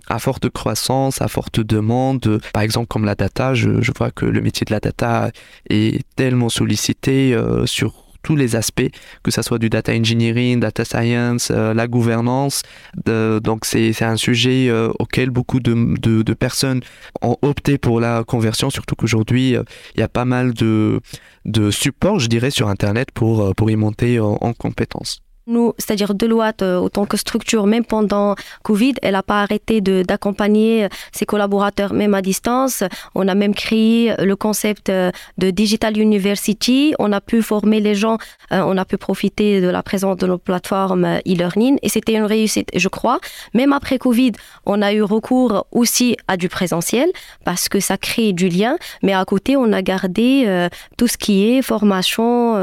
à 0.07 0.19
forte 0.19 0.49
croissance 0.49 1.04
à 1.21 1.27
forte 1.27 1.59
demande. 1.59 2.41
Par 2.53 2.63
exemple, 2.63 2.87
comme 2.87 3.05
la 3.05 3.15
data, 3.15 3.53
je, 3.53 3.69
vois 3.97 4.11
que 4.11 4.25
le 4.25 4.41
métier 4.41 4.65
de 4.65 4.73
la 4.73 4.79
data 4.79 5.31
est 5.69 6.03
tellement 6.15 6.49
sollicité 6.49 7.33
euh, 7.33 7.65
sur 7.65 7.93
tous 8.23 8.35
les 8.35 8.55
aspects, 8.55 8.89
que 9.21 9.29
ce 9.29 9.43
soit 9.43 9.59
du 9.59 9.69
data 9.69 9.93
engineering, 9.93 10.59
data 10.59 10.83
science, 10.83 11.51
euh, 11.51 11.75
la 11.75 11.87
gouvernance. 11.87 12.63
donc 13.05 13.65
c'est 13.65 14.01
un 14.01 14.17
sujet 14.17 14.67
euh, 14.67 14.91
auquel 14.97 15.29
beaucoup 15.29 15.59
de, 15.59 16.33
personnes 16.33 16.81
ont 17.21 17.37
opté 17.43 17.77
pour 17.77 17.99
la 17.99 18.23
conversion, 18.23 18.71
surtout 18.71 18.95
qu'aujourd'hui, 18.95 19.55
il 19.95 19.99
y 19.99 20.03
a 20.03 20.07
pas 20.07 20.25
mal 20.25 20.55
de, 20.55 21.01
de 21.45 21.69
supports, 21.69 22.19
je 22.19 22.27
dirais, 22.27 22.49
sur 22.49 22.67
Internet 22.67 23.09
pour, 23.13 23.53
pour 23.53 23.69
y 23.69 23.75
monter 23.75 24.19
en, 24.19 24.37
en 24.41 24.53
compétences. 24.53 25.21
Nous, 25.47 25.73
c'est-à-dire 25.77 26.15
Deloitte, 26.15 26.63
euh, 26.63 26.79
autant 26.79 27.05
que 27.05 27.17
structure, 27.17 27.67
même 27.67 27.85
pendant 27.85 28.33
Covid, 28.63 28.95
elle 29.03 29.11
n'a 29.11 29.21
pas 29.21 29.43
arrêté 29.43 29.79
d'accompagner 29.79 30.87
ses 31.11 31.27
collaborateurs, 31.27 31.93
même 31.93 32.15
à 32.15 32.23
distance. 32.23 32.83
On 33.13 33.27
a 33.27 33.35
même 33.35 33.53
créé 33.53 34.15
le 34.17 34.35
concept 34.35 34.89
euh, 34.89 35.11
de 35.37 35.51
Digital 35.51 35.99
University. 35.99 36.95
On 36.97 37.11
a 37.11 37.21
pu 37.21 37.43
former 37.43 37.79
les 37.79 37.93
gens, 37.93 38.17
euh, 38.51 38.63
on 38.65 38.75
a 38.75 38.85
pu 38.85 38.97
profiter 38.97 39.61
de 39.61 39.67
la 39.67 39.83
présence 39.83 40.17
de 40.17 40.25
nos 40.25 40.39
plateformes 40.39 41.05
e-learning 41.27 41.77
et 41.83 41.89
c'était 41.89 42.13
une 42.13 42.23
réussite, 42.23 42.69
je 42.75 42.87
crois. 42.87 43.19
Même 43.53 43.71
après 43.71 43.99
Covid, 43.99 44.31
on 44.65 44.81
a 44.81 44.93
eu 44.93 45.03
recours 45.03 45.67
aussi 45.71 46.17
à 46.27 46.37
du 46.37 46.49
présentiel 46.49 47.11
parce 47.43 47.69
que 47.69 47.79
ça 47.79 47.97
crée 47.97 48.33
du 48.33 48.49
lien, 48.49 48.77
mais 49.03 49.13
à 49.13 49.23
côté, 49.25 49.55
on 49.57 49.71
a 49.73 49.83
gardé 49.83 50.67
tout 50.97 51.07
ce 51.07 51.17
qui 51.17 51.49
est 51.49 51.61
formation 51.61 52.55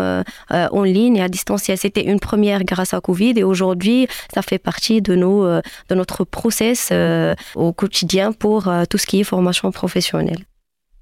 en 0.51 0.83
ligne 0.83 1.17
et 1.17 1.23
à 1.23 1.29
distanciel. 1.29 1.79
C'était 1.79 2.05
une 2.05 2.19
première 2.19 2.65
grâce 2.73 2.95
à 2.95 3.01
Covid 3.01 3.35
et 3.37 3.45
aujourd'hui, 3.45 4.09
ça 4.35 4.43
fait 4.43 4.59
partie 4.59 5.03
de, 5.03 5.15
nos, 5.15 5.45
euh, 5.45 5.61
de 5.89 5.95
notre 5.95 6.25
process 6.25 6.89
euh, 6.91 7.35
au 7.55 7.73
quotidien 7.73 8.33
pour 8.33 8.69
euh, 8.69 8.85
tout 8.89 8.99
ce 8.99 9.07
qui 9.07 9.21
est 9.21 9.25
formation 9.25 9.71
professionnelle. 9.71 10.45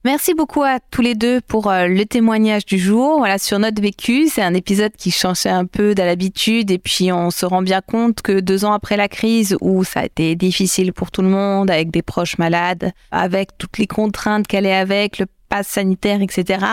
Merci 0.02 0.32
beaucoup 0.32 0.62
à 0.62 0.78
tous 0.90 1.02
les 1.02 1.14
deux 1.14 1.42
pour 1.42 1.70
le 1.70 2.04
témoignage 2.04 2.64
du 2.64 2.78
jour. 2.78 3.18
Voilà, 3.18 3.36
sur 3.36 3.58
notre 3.58 3.82
vécu, 3.82 4.28
c'est 4.28 4.40
un 4.40 4.54
épisode 4.54 4.92
qui 4.96 5.10
changeait 5.10 5.50
un 5.50 5.66
peu 5.66 5.94
de 5.94 6.02
l'habitude 6.02 6.70
et 6.70 6.78
puis 6.78 7.12
on 7.12 7.30
se 7.30 7.44
rend 7.44 7.60
bien 7.60 7.82
compte 7.82 8.22
que 8.22 8.40
deux 8.40 8.64
ans 8.64 8.72
après 8.72 8.96
la 8.96 9.08
crise 9.08 9.58
où 9.60 9.84
ça 9.84 10.00
a 10.00 10.04
été 10.06 10.36
difficile 10.36 10.94
pour 10.94 11.10
tout 11.10 11.20
le 11.20 11.28
monde, 11.28 11.70
avec 11.70 11.90
des 11.90 12.00
proches 12.00 12.38
malades, 12.38 12.92
avec 13.10 13.58
toutes 13.58 13.76
les 13.76 13.86
contraintes 13.86 14.46
qu'elle 14.46 14.64
est 14.64 14.74
avec, 14.74 15.18
le 15.18 15.26
passe 15.50 15.68
sanitaire, 15.68 16.22
etc. 16.22 16.64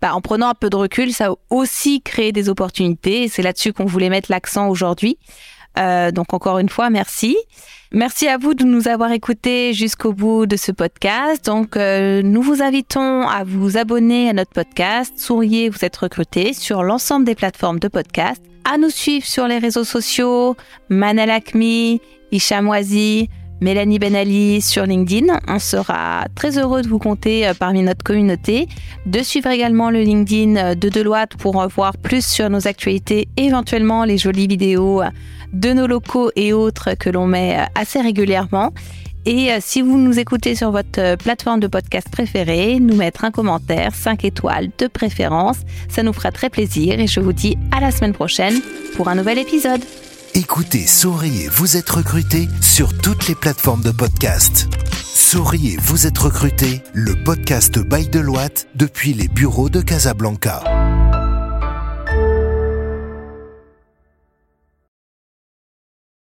Bah, 0.00 0.14
en 0.14 0.22
prenant 0.22 0.48
un 0.48 0.54
peu 0.54 0.70
de 0.70 0.76
recul, 0.76 1.12
ça 1.12 1.26
a 1.26 1.34
aussi 1.50 2.00
créé 2.00 2.32
des 2.32 2.48
opportunités 2.48 3.28
c'est 3.28 3.42
là-dessus 3.42 3.72
qu'on 3.72 3.84
voulait 3.84 4.08
mettre 4.08 4.30
l'accent 4.30 4.68
aujourd'hui. 4.68 5.18
Euh, 5.78 6.10
donc 6.10 6.32
encore 6.34 6.58
une 6.58 6.68
fois, 6.68 6.90
merci. 6.90 7.36
Merci 7.92 8.26
à 8.26 8.38
vous 8.38 8.54
de 8.54 8.64
nous 8.64 8.88
avoir 8.88 9.12
écoutés 9.12 9.74
jusqu'au 9.74 10.14
bout 10.14 10.46
de 10.46 10.56
ce 10.56 10.72
podcast. 10.72 11.44
Donc, 11.44 11.76
euh, 11.76 12.22
nous 12.22 12.40
vous 12.40 12.62
invitons 12.62 13.28
à 13.28 13.44
vous 13.44 13.76
abonner 13.76 14.30
à 14.30 14.32
notre 14.32 14.52
podcast. 14.52 15.12
Souriez, 15.18 15.68
vous 15.68 15.84
êtes 15.84 15.96
recruté 15.96 16.54
sur 16.54 16.82
l'ensemble 16.82 17.26
des 17.26 17.34
plateformes 17.34 17.78
de 17.78 17.88
podcast. 17.88 18.42
À 18.64 18.78
nous 18.78 18.88
suivre 18.88 19.26
sur 19.26 19.46
les 19.46 19.58
réseaux 19.58 19.84
sociaux, 19.84 20.56
Manal 20.88 21.30
Akmi, 21.30 22.00
Hicham 22.30 22.70
Mélanie 23.62 24.00
Benali 24.00 24.60
sur 24.60 24.84
LinkedIn. 24.84 25.38
On 25.46 25.60
sera 25.60 26.26
très 26.34 26.58
heureux 26.58 26.82
de 26.82 26.88
vous 26.88 26.98
compter 26.98 27.46
euh, 27.46 27.54
parmi 27.54 27.82
notre 27.82 28.02
communauté, 28.02 28.66
de 29.06 29.20
suivre 29.20 29.48
également 29.50 29.88
le 29.90 30.00
LinkedIn 30.00 30.56
euh, 30.56 30.74
de 30.74 30.88
Deloitte 30.88 31.36
pour 31.36 31.66
voir 31.68 31.96
plus 31.96 32.26
sur 32.26 32.50
nos 32.50 32.66
actualités, 32.66 33.28
éventuellement 33.36 34.04
les 34.04 34.18
jolies 34.18 34.48
vidéos 34.48 35.02
euh, 35.02 35.10
de 35.52 35.72
nos 35.72 35.86
locaux 35.86 36.32
et 36.34 36.52
autres 36.52 36.94
que 36.94 37.08
l'on 37.08 37.26
met 37.26 37.56
assez 37.76 38.00
régulièrement. 38.00 38.72
Et 39.26 39.50
si 39.60 39.82
vous 39.82 39.98
nous 39.98 40.18
écoutez 40.18 40.56
sur 40.56 40.72
votre 40.72 41.16
plateforme 41.16 41.60
de 41.60 41.68
podcast 41.68 42.08
préférée, 42.10 42.80
nous 42.80 42.96
mettre 42.96 43.24
un 43.24 43.30
commentaire, 43.30 43.94
5 43.94 44.24
étoiles 44.24 44.70
de 44.78 44.88
préférence, 44.88 45.58
ça 45.88 46.02
nous 46.02 46.12
fera 46.12 46.32
très 46.32 46.50
plaisir 46.50 46.98
et 46.98 47.06
je 47.06 47.20
vous 47.20 47.32
dis 47.32 47.56
à 47.70 47.80
la 47.80 47.92
semaine 47.92 48.14
prochaine 48.14 48.60
pour 48.96 49.08
un 49.08 49.14
nouvel 49.14 49.38
épisode. 49.38 49.82
Écoutez 50.34 50.86
Souriez, 50.86 51.48
vous 51.48 51.76
êtes 51.76 51.90
recruté 51.90 52.48
sur 52.62 52.96
toutes 52.96 53.28
les 53.28 53.34
plateformes 53.34 53.82
de 53.82 53.90
podcast. 53.90 54.66
Souriez, 55.14 55.76
vous 55.82 56.06
êtes 56.06 56.16
recruté, 56.16 56.82
le 56.94 57.22
podcast 57.22 57.78
by 57.78 58.08
Deloitte 58.08 58.66
depuis 58.74 59.12
les 59.12 59.28
bureaux 59.28 59.68
de 59.68 59.82
Casablanca. 59.82 60.62